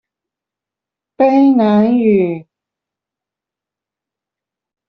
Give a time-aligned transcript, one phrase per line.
[1.15, 2.47] 卑南語